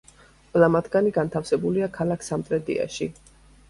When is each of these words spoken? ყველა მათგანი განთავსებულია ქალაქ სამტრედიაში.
ყველა 0.53 0.69
მათგანი 0.77 1.13
განთავსებულია 1.19 1.93
ქალაქ 2.01 2.29
სამტრედიაში. 2.33 3.15